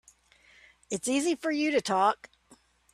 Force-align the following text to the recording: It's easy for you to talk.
It's 0.89 1.07
easy 1.07 1.35
for 1.35 1.51
you 1.51 1.69
to 1.69 1.79
talk. 1.79 2.31